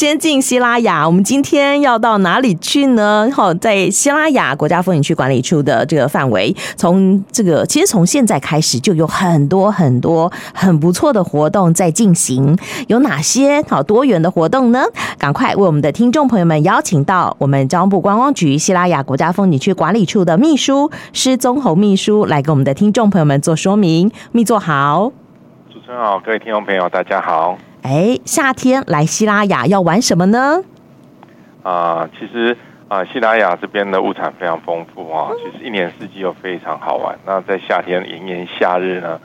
[0.00, 3.28] 先进西拉雅，我们今天要到哪里去呢？
[3.34, 14.82] 好，在西拉雅国家风景区管理处的这个范围，从这个其实从现在开始就有很多很多很不错的活动在进行，有哪些好多元的活动呢？
[15.18, 24.10] 赶快为我们的听众朋友们邀请到我们交通部观光局西拉雅国家风景区管理处的秘书施宗侯秘书来给我们的听众朋友们做说明。
[24.32, 25.12] 秘座好。
[25.70, 27.58] 主持人好，各位听众朋友大家好。
[27.82, 30.62] 哎，夏天来西拉雅要玩什么呢？
[31.62, 32.52] 啊、呃，其实
[32.88, 37.18] 啊、呃，西拉雅这边的物产非常丰富啊，其实一年四季都非常好玩。
[37.24, 39.18] 那在夏天炎炎夏日呢，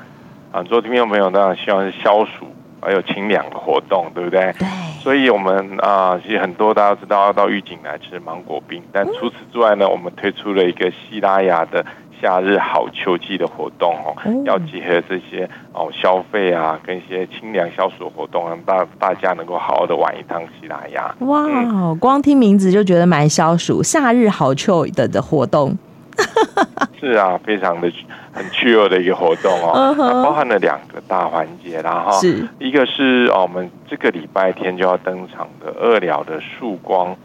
[0.51, 2.47] 啊，做听众朋友当然希望是消暑
[2.81, 4.53] 还有清凉的活动，对不对？
[4.57, 4.67] 对。
[5.01, 11.85] 所以我们啊、呃，其实很多大家知道要到玉井来吃芒果冰，但除此之外呢，我们推出了一个西拉雅的。
[12.25, 14.15] 夏日好秋季的活动哦，
[14.45, 21.15] 要结合这些哦消费啊，跟一些清凉消暑的活动，让大大家能够好好的玩一趟西拉雅。
[21.19, 25.77] 哇，嗯、光听名字就觉得蛮消暑，夏日好秋的的活动。
[26.99, 27.91] 是啊，非常的
[28.33, 37.15] 很趣味的一个活动哦，包含了两个大环节，然后是一个是哦，我们这个礼拜天就要登场的二寮的曙光。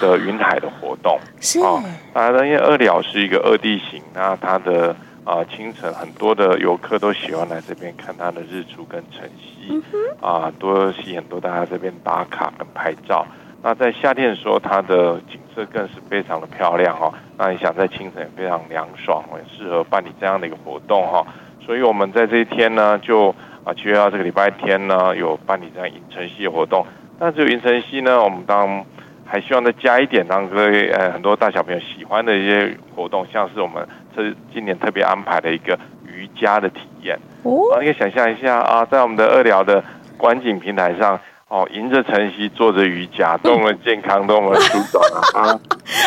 [0.00, 9.82] 的云海的活动是啊，当然，因为二寮是一个二地形，那它的啊清晨很多的游客都喜欢来这边看它的日出跟晨曦，
[10.20, 13.26] 啊，多吸引很多大家这边打卡跟拍照。
[13.64, 17.12] 那在夏天的时候，它的景色更是非常的漂亮哈。
[17.38, 21.24] 那你想在清晨也非常凉爽，也适合办理这样的一个活动哈。
[21.64, 23.32] 所以我们在这一天呢，就
[23.62, 26.84] 啊七月二这个礼拜天呢，有办理这样迎晨曦的活动。
[27.20, 28.84] 但是迎晨曦呢，我们当
[29.24, 37.18] 还希望再加一点，让各位呃很多大小朋友喜欢的一些活动，像是我们这今年特别安排的一个瑜伽的体验。
[37.42, 39.82] 哦，你可以想象一下啊，在我们的二寮的
[40.16, 41.18] 观景平台上。
[41.52, 45.04] 哦，迎着晨曦做着瑜伽，多么健康，多么舒爽
[45.36, 45.60] 啊！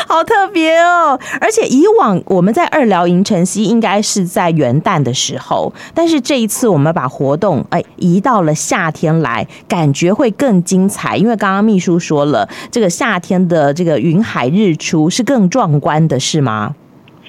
[0.07, 1.19] 好特别哦！
[1.39, 11.15] 而且以往我们在二聊迎晨曦应该是在元旦的时候，但是这一次我们把活动哎移到了夏天来，感觉会更精彩。
[11.15, 16.73] 因为刚刚秘书说了，这个夏天的这个云海日出是更壮观的，是吗？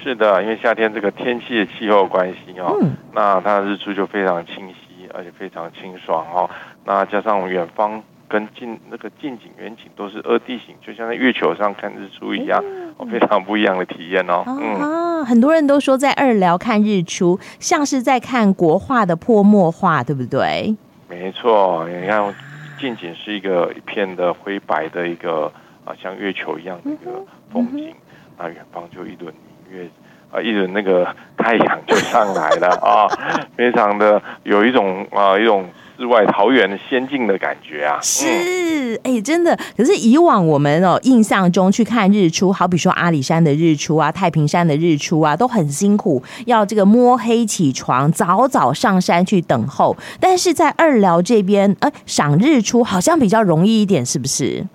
[0.03, 4.86] 是的，因为夏天这个天气的气候关系哦，嗯、那它的日出就非常清晰，
[5.17, 6.47] 而且非常清爽哦。
[6.85, 12.63] 那加上远方跟近那个近景远景都是二地形，就像在月球上看日出一样，
[12.97, 14.43] 哦、非常不一样的体验哦。
[14.45, 20.75] 嗯，很多人都说在二寮看日出，像是在看国画的泼墨画，对不对？
[21.09, 22.35] 没错，你看
[22.79, 25.51] 近景是一个一片的灰白的一个
[25.83, 27.95] 啊，像月球一样的一个风景，
[28.37, 29.89] 那远、方就一轮明月
[30.31, 31.07] 啊，一轮那个
[31.37, 33.07] 太阳就上来了 啊，
[33.55, 35.65] 非常的有一种啊一种。
[35.99, 39.57] 世外桃源的仙境的感觉啊，是哎、真的。
[39.75, 49.97] 可是以往我们哦印象中去看日出，好比说阿里山的日出啊、太平山的日出啊，都很辛苦，要这个摸黑起床，早早上山去等候。
[50.19, 54.67] 但是在二寮这边，呃，赏日出好像比较容易一点，是不是？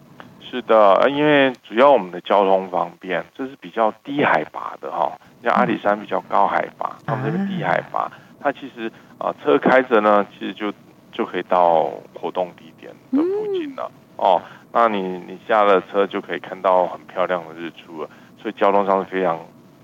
[0.53, 10.73] 是的，因为主要我们的交通方便，这是比较低海拔的哈，像阿里山比较高海拔，他们这边低海拔，它其实啊车开着呢，其实就。
[11.15, 14.43] 就可以到活动地点的附近了、嗯、哦。
[14.73, 18.09] 那你你下了车就可以看到很漂亮的日出了，
[18.41, 19.39] 所以交通上是非常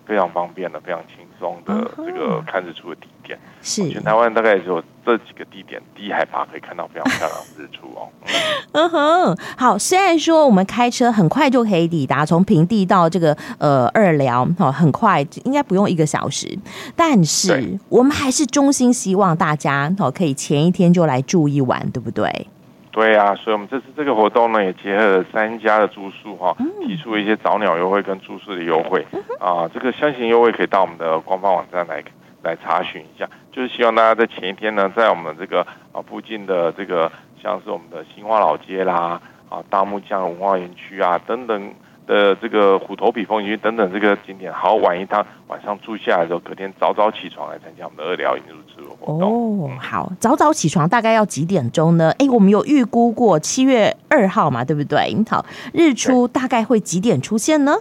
[0.06, 3.38] 非常方便的，非常轻松的这个看日出的地点。
[3.60, 8.08] 是、哦、全台湾大概也只有这几个地点低海拔可以看到非常漂亮的日出哦。
[8.22, 8.32] 嗯
[8.72, 9.78] 哼，好。
[9.78, 16.46] 虽然说我们开车很快就可以抵达，从平地到这个呃二寮哦，很快应该不用一个小时，
[16.94, 22.46] 但是我们还是衷心希望大家哦可以前一天就来住一晚，对不对？
[22.90, 29.06] 对啊，所以我们这次这个活动呢，也结合了三家的住宿哈，提出一些早鸟优惠跟住宿的优惠
[29.38, 29.70] 啊。
[29.72, 32.02] 这个详情优惠可以到我们的官方网站来
[32.48, 33.28] 来查询一下。
[33.52, 35.60] 就是希望大家在前一天呢，在我们这个
[35.92, 37.10] 啊附近的这个
[37.42, 41.74] 像是我们的新华老街啦啊大木匠文化园区啊等等。
[42.08, 45.26] 的这个虎头埤风景区等等这个景点，好好玩一趟。
[45.46, 49.66] 晚上住下来之后，隔天早早起床来参加我们的二寮迎日出的活动。
[49.66, 52.10] 哦，好，早早起床大概要几点钟呢？
[52.18, 55.06] 哎，我们有预估过七月二号嘛，对不对？
[55.10, 57.76] 樱桃，日出大概会几点出现呢？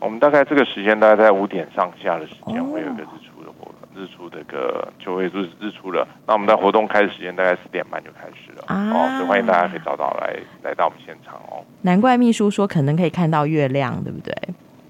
[0.00, 3.35] 我们大概这个时间大概在五点上下的时间会有一个日出。
[3.96, 11.64] 日出这个就会日日出了，那我们的活动开始时间大概四点半就开始了啊，哦，所以欢迎大家可以早早来来到我们现场哦。
[11.82, 14.34] 难怪秘书说可能可以看到月亮，对不对？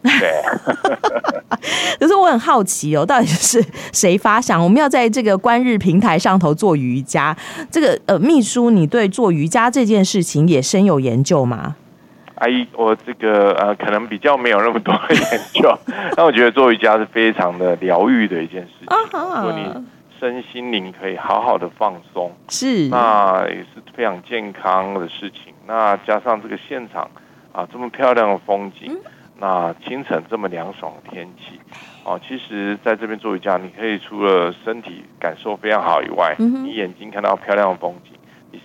[0.03, 0.31] 对。
[1.99, 7.37] 可是我很好奇哦，到底是谁发想我们要在这个观日平台上头做瑜伽？
[7.70, 11.76] 这个呃，秘书，你对做瑜伽这件事情也深有研究吗？
[12.37, 15.79] 阿姨，我这个呃，可能比较没有那么多的研究，
[16.15, 18.88] 但我觉得做瑜伽是非常的疗愈的一件事情。
[19.12, 19.87] 如果你
[20.21, 25.55] 身心灵可以好好的放松，是，那也是非常健康的事情。
[25.67, 27.11] 那加上这个现场
[27.53, 29.00] 啊，这么漂亮的风景，嗯、
[29.39, 31.59] 那清晨这么凉爽的天气，
[32.05, 38.12] 哦、啊，其实在这边做瑜伽，你可以除了身体感受非常好以外，嗯、你眼睛看到漂亮的风景。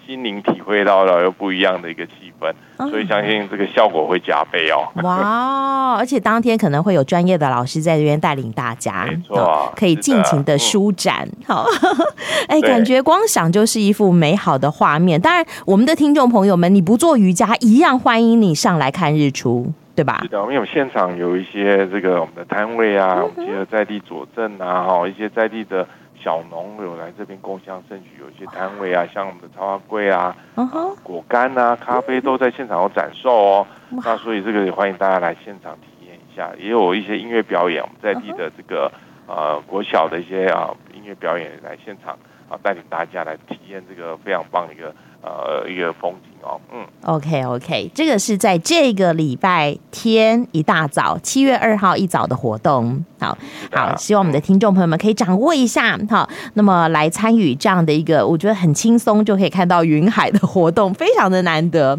[0.05, 2.53] 心灵体会到了又不一样的一个气氛，
[2.89, 4.87] 所以相信这个效果会加倍哦。
[5.03, 11.27] 哇，而且当天可能会有专业的老师在这边带领大家，没错、啊，可以尽情的舒展。
[11.45, 11.65] 好，
[12.47, 15.19] 哎，感觉光想就是一幅美好的画面。
[15.19, 20.19] 当然，我们的听众朋友们，你不做瑜伽，一样欢迎你上来看日出，对吧？
[20.23, 25.87] 是的，我们有现场有一些这个我们的摊位啊，我们结合在地佐证啊，哈，一些在地的。
[26.23, 30.93] 小农有来这边共襄盛举，有一些摊位啊，像我们的超花柜啊、uh -huh.
[30.93, 33.67] 啊、果干啊、咖啡都在现场有展售哦。
[33.91, 34.01] Uh -huh.
[34.05, 38.91] 那所以这个也欢迎大家来现场体验一下，也有一些音乐表演，我们在地的这个、
[39.27, 39.33] uh -huh.
[39.33, 44.93] 呃国小的一些啊音乐表演来现场啊带领大家来体验这个非常棒的一个。
[45.23, 53.37] 呃，一个风景哦，嗯，OK OK，这个是在这个礼拜天一大早，七月二号一早的活动，好
[53.71, 61.95] 好，希望我们的听众朋友们可以掌握一下，好，那么来参与这样的一个，我觉得很轻松就可以看到云海的活动，非常的难得。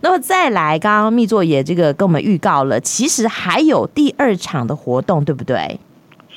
[0.00, 5.78] 那么再来，刚刚密作也这个跟我们预告了，其实还有第二场的活动，对不对？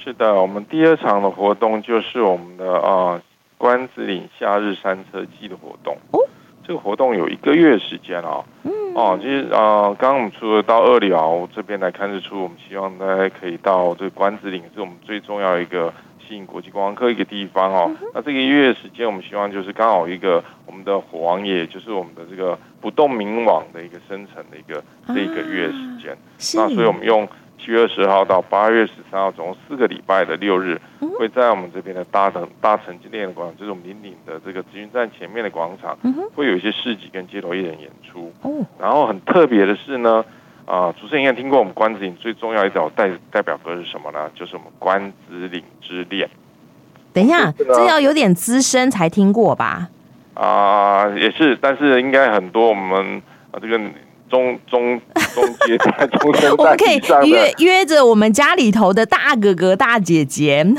[0.03, 3.19] 是的，我们第二场的活动就是我们的啊。
[3.57, 6.19] 关子岭夏日山车季的活动，哦，
[6.65, 8.45] 这个活动有一个月时间哦。
[8.63, 17.91] 嗯，哦，其实啊，刚刚我们除了到二寮这边来看日出，我们希望大家可以到这个关子岭，是我们最重要一个吸引国际观光客一个地方哦。
[18.01, 26.15] 嗯、那这个月时间，我们希望就是刚好一个我们的火王爷，就是我们的这个不动明王的一个生成的一个这一个月时间。
[26.55, 27.27] 那所以我们用。
[27.59, 30.79] 七月二十号到八月十三号，总共四个礼拜的六日，
[31.19, 35.97] 会在我们这边的大城大城纪念的广场，就是我们林岭的这个集运站前面的广场，
[36.35, 38.31] 会有一些市集跟街头艺人演出。
[38.79, 40.23] 然后很特别的是呢，
[40.65, 44.29] 啊，主持人应该听过我们关子岭最重要一首代代表歌是什么呢？
[44.33, 46.29] 就是我们关子岭之恋。
[47.11, 49.89] 等一下，这要有点资深才听过吧？
[50.35, 53.21] 啊，也是，但是应该很多我们
[53.51, 53.81] 啊这个。
[54.29, 54.99] 中中
[55.33, 60.77] 中阶在 中生代我们可以约约着我们家里头的大哥哥大姐姐，嗯、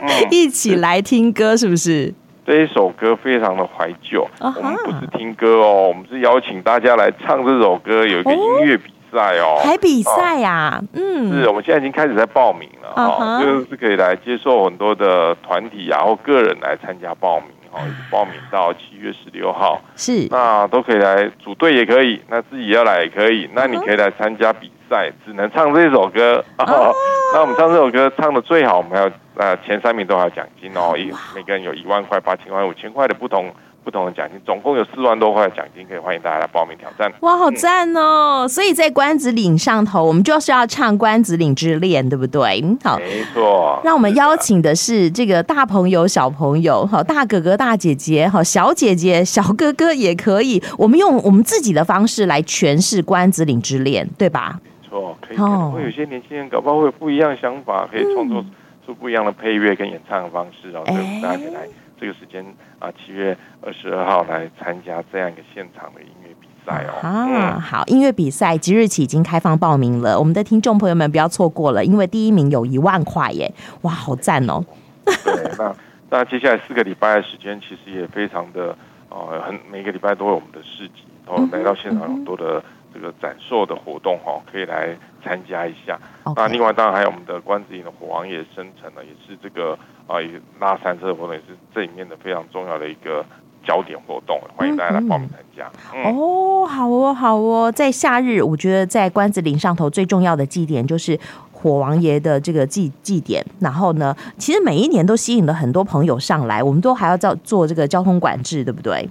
[0.30, 2.14] 一起来听歌，是不是？
[2.46, 4.54] 这一首歌非常的怀旧，uh -huh.
[4.56, 10.82] 我们不是听歌哦，我们是邀请大家来唱这首歌，有一个音乐比赛哦，还比赛呀、啊？
[10.94, 13.44] 嗯，是，我们现在已经开始在报名了啊，uh -huh.
[13.44, 17.48] 就是可以来接受很多的团体啊或个人来参加报名。
[17.70, 17.80] 好，
[18.10, 26.44] 报名到七月十六号，是那都可以来组队也可以，那自己要来也可以，那你可以来参加比赛，只能唱这首歌。
[26.58, 26.94] 哦哦、
[27.34, 33.52] 那我们唱这首歌唱的最好，我们还有呃前三名都还有奖金哦，一每个人有一万块、八千块、五千块的不同。
[33.88, 37.10] 不同的奖金，总共有四万多块的奖金，可以欢迎大家来报名挑战。
[37.20, 38.46] 哇，好赞哦！
[38.46, 42.62] 所以在关子岭上头，我们就是要唱《关子岭之恋》，对不对？
[42.84, 43.80] 好，没错。
[43.82, 50.62] 让我们邀请的是这个大朋友、小朋友，好，大哥哥、大姐姐，好，小姐姐、小哥哥也可以。
[50.76, 54.60] 我们用我们自己的方式来诠释《关子岭之恋》，对吧？
[54.62, 55.36] 没错，可以。
[55.38, 58.44] 可能会有些年轻人搞不好会有不一样的想法，可以创作
[58.84, 60.82] 出不一样的配乐跟演唱的方式哦。
[60.84, 61.66] 对，大家可以来。
[62.00, 62.44] 这个时间
[62.78, 66.98] 啊，七月二十二号来参加这样一个现场的音乐比赛哦。
[67.02, 73.52] 啊，嗯、好，音乐比赛即日起已经开放报名了，我们的听众朋友们不要错过了，因为第一名有一万块耶！
[73.82, 74.64] 哇，好赞哦。
[75.04, 75.74] 对，那
[76.10, 78.76] 那接下来四个礼拜的时间，其实也非常的
[79.08, 82.62] 呃，很每个礼拜都有我们的市集，然后来到现场有很多的。
[82.98, 85.96] 这个展售的活动哈，可以来参加一下。
[86.34, 89.78] 那另外当然还有我们的关子岭的火王爷生辰呢，也是这个
[90.08, 90.28] 啊，也
[90.58, 93.24] 拉山车的活动，也是这里面的非常重要的一个
[93.64, 95.70] 焦点活动，欢迎大家来报名参加。
[95.94, 101.18] 嗯嗯、哦，好哦，好哦，在夏日，我觉得在关子岭上头最重要的祭典就是
[101.52, 103.44] 火王爷的这个祭祭典。
[103.60, 109.08] 然后呢，其实每一年都吸引了很多朋友上来，我们都还要做做这个交通管制，对不对？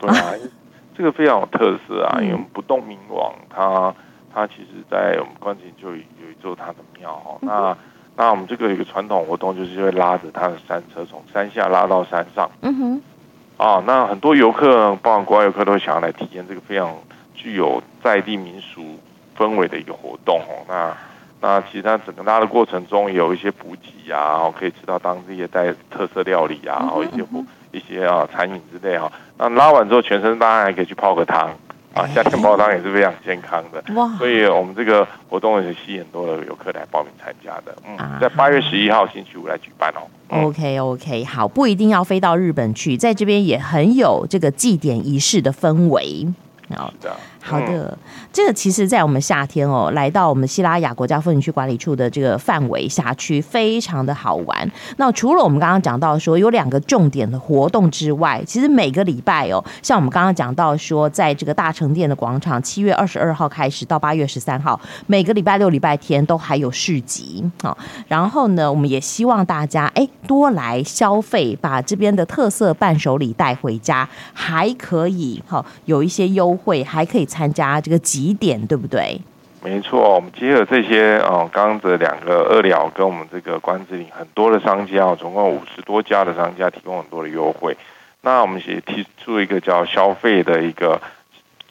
[0.00, 0.34] 对啊。
[1.00, 3.94] 这个非常有特色啊，因为我们不动明王，他
[4.34, 7.38] 他其实在我们关子岭就有一座他的庙哈。
[7.40, 7.74] 那
[8.16, 12.50] 那我们这个有一个传统活动，就是会拉着他的山车从山下拉到山上。
[12.60, 13.02] 嗯哼。
[13.56, 16.94] 啊，那很多游客，包括国外游客，都会想要来体验这个非常
[17.34, 18.98] 具有在地民俗
[19.38, 20.64] 氛围的一个活动哦。
[20.68, 20.94] 那
[21.40, 29.10] 那其实它整个拉的过程中也有一些补给啊，然后可以吃到当地的带特色料理啊，然后一些补一些啊餐饮之类哈。
[29.38, 31.50] 那拉完之后，全身当然还可以去泡个汤。
[31.92, 34.08] 啊，夏天泡汤也是非常健康的哇！
[34.16, 37.76] 所以我们这个活动也是吸引很多的游客来报名参加的。
[37.84, 40.06] 嗯，在八月十一号星期五来举办哦。
[40.46, 46.28] OK OK，好，不一定要飞到日本去，在这边也很有这个祭典仪式的氛围。
[46.76, 47.16] 好的。
[47.42, 47.98] 好的，嗯、
[48.30, 54.70] 这个其实，在我们夏天哦，来到我们西拉雅国家风景区管理处的这个范围辖区，非常的好玩。
[54.98, 67.76] 那除了我们刚刚讲到说有两个重点的活动之外，其实每个礼拜哦，像我们刚刚讲到说，在这个大成殿的广场，七月二十二号开始到八月十三号，每个礼拜六、礼拜天都还有市集哦。
[68.06, 77.26] 然后呢，我们也希望大家哎多来消费，把这边的特色伴手礼带回家，还可以哈有一些优惠，还可以。
[77.30, 79.20] 参加这个集点，对不对？
[79.62, 87.76] 没错，我们结合这些哦，刚刚的两个二寮跟我们这个关子岭很多的商家，总共五十多家的商家提供很多的优惠。
[88.22, 91.00] 那我们也提出一个叫消费的一个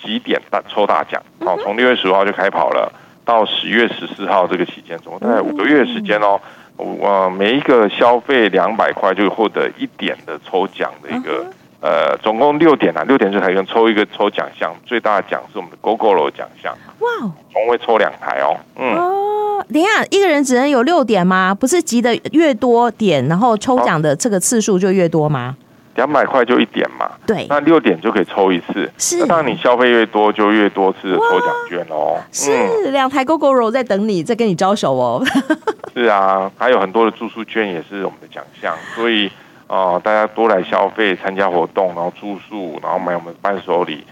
[0.02, 2.90] 几点大抽大奖，好，从六月十五号就开跑了，
[3.26, 6.40] 到十月十四号这个期间，总共大概五个月的时间哦。
[6.78, 11.46] 我每一个消费两百块就获得一点的抽奖的一个。
[11.82, 16.78] 呃，总共六点啊，六点就才能抽一个抽奖项，最大的奖是我们的 Gogoro 奖项。
[17.00, 18.58] 哇，总会抽两台哦。
[18.76, 21.56] 嗯哦，等一下，一个人只能有六点吗？
[21.56, 25.56] 不是集的越多点，然后抽奖的这个次数就越多吗？
[25.96, 27.10] 两百块就一点嘛。
[27.26, 28.92] 对，那六点就可以抽一次。
[28.98, 32.20] 是，那当你消费越多，就越多次的抽奖券哦。
[32.34, 35.24] 是，两台 Gogoro 在等你，在跟你招手哦。
[35.96, 39.32] 是啊，还有很多的住宿券也是我们的奖项，所以。
[39.70, 44.04] 哦，大家多来消费、参加活动，然后住宿，然后买我们伴手礼，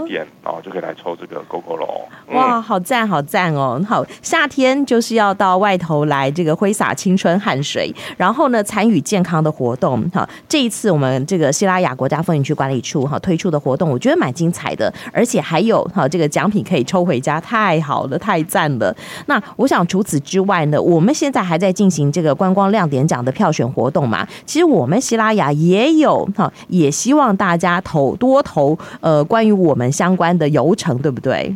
[0.00, 1.86] 几点，然后就可以来抽这个 Gogoro。
[2.32, 3.78] 哇，好赞，好赞哦！
[3.86, 10.02] 好，夏天就是要到外头来这个挥洒青春汗水，然后呢，参与健康的活动。
[10.14, 18.96] 好，这一次我们这个西拉雅国家风景区管理处哈推出的活动，我觉得蛮精彩的，而且还有哈这个奖品可以抽回家，太好了，太赞了。
[19.26, 24.26] 那我想除此之外呢，我们现在还在进行这个观光亮点奖的票选活动嘛？
[24.46, 25.01] 其实我们。
[25.02, 31.54] 西拉雅也有哈，也希望大家投多投呃，关于我们相关的游程，对不对？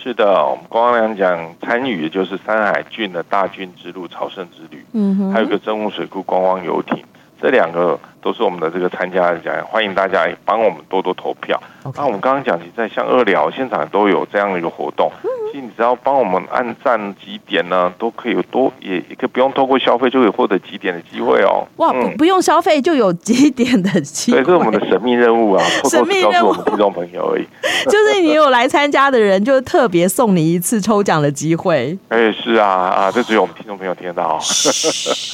[0.00, 6.96] 是的，我们观光良讲参与的就是山海郡的大郡之路朝圣之旅，嗯哼，还有个真武水库观光游艇，
[7.42, 11.60] 这两个都是我们的这个参加的奖，欢迎大家帮我们多多投票。
[11.96, 15.10] 那.我们刚刚讲，其实在像二聊现场都有这样的一个活动。
[15.50, 21.66] 其实你只要帮我们按赞几点呢，都可以有多也也可以不用透过消费就可以获得几点的机会哦。
[21.76, 24.38] 哇，不不用消费就有几点的机会。
[24.38, 27.46] 对，这是我们的神秘任务啊， 神秘任务我们听众朋友而已。
[27.88, 31.96] 就是你有来参加的人，就特别送你一次抽奖的机会。
[32.08, 34.38] 哎，是啊啊，这只有我们听众朋友听得到。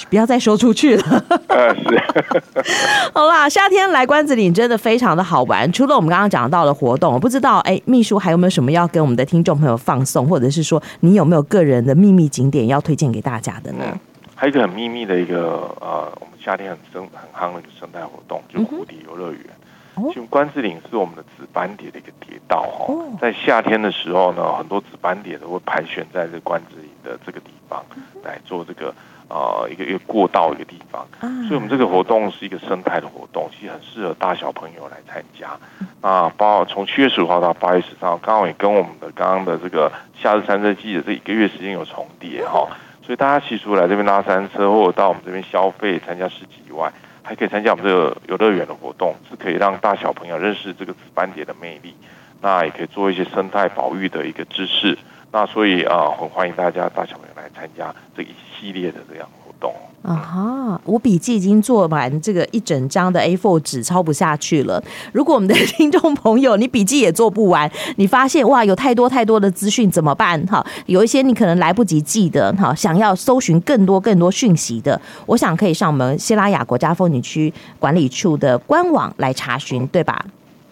[0.08, 1.24] 不要再说出去了。
[1.48, 2.02] 呃，是。
[3.12, 5.70] 好啦，夏天来关子岭真的非常的好玩。
[5.72, 13.84] 除了我们刚刚讲到的活动，我不知道哎，秘书还有没有什么要跟我们的听众朋友放送，或者是说你有没有个人的秘密景点要推荐给大家的呢？
[13.86, 13.98] 嗯，
[14.34, 19.40] 还有一个很秘密的一个呃，我们夏天很生很夯的一个生态活动，就是蝴蝶游乐园。
[20.08, 27.84] 其实关子岭是我们的紫斑蝶的一个蝶道哈，在夏天的时候呢，很多紫斑蝶都会盘旋在这关子岭的这个地方
[28.24, 28.92] 来做这个。
[29.34, 35.48] 呃，一个一个过道一个地方，所以我们这个活动是一个生态的活动，其实很适合大小朋友来参加。
[36.00, 39.90] 啊，包括从七月十五号到八月十三号，刚好也跟我们的刚刚的这个
[40.22, 42.68] 夏日三车季的这一个月时间有重叠哈，
[43.02, 46.92] 所以大家其实除了来这边拉山车，或者到我们这边消费参加市集以外，
[47.24, 51.92] 还可以参加我们这个游乐园的活动，是可以让大小朋友认识这个紫斑蝶的魅力，
[52.40, 54.96] 那也可以做一些生态保育的一个知识。
[55.34, 59.74] 那所以啊，很欢迎大家大小朋友来参加这一系列的这样活动。
[60.04, 64.80] 啊哈，我笔记已经做完这个一整张的 A4 纸，抄不下去了。
[65.12, 70.40] 如果我们的 听众朋友你笔记也做不完，你发现哇有太多太多的资讯怎么办？
[70.46, 80.24] 哈，有一些你可能来不及记得哈，想要搜寻更多更多讯息的，我想可以上我们希拉雅国家风景区管理处的官网来查询，对吧？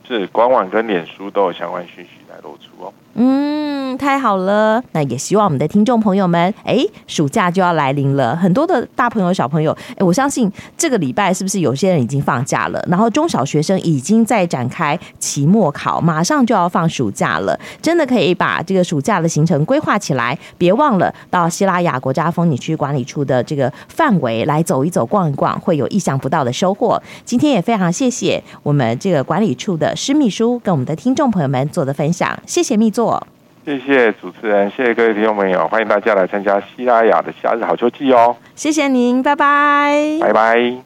[0.07, 2.93] 是官网跟脸书都有相关讯息来露出哦。
[3.15, 4.83] 嗯，太好了。
[4.93, 12.83] 那也希望我们的听众朋友们，哎，暑假就要来临了，很多的大朋友小朋友，哎，我相信这个礼拜是不是有些人已经放假了？
[12.89, 27.01] 然后中小学生已经在展开期末考，马上就要放暑假了，真的可以把这个暑假的行程规划起来，别忘了到希拉雅国家风景区管理处的这个范围来走一走、逛一逛，会有意想不到的收获。
[27.25, 33.27] 今天也非常谢谢我们这个管理处的施秘书跟我们的听众朋友们做的分享，谢谢秘书。
[33.65, 38.37] 谢谢主持人，谢谢各位听众朋友，欢迎大家来参加西拉雅的夏日好秋季哦。
[38.57, 40.83] 谢谢您，拜拜，拜拜。